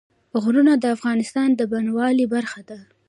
غرونه 0.43 0.73
د 0.77 0.85
افغانستان 0.95 1.49
د 1.55 1.61
بڼوالۍ 1.71 2.25
برخه 2.35 2.61
ده. 2.69 2.79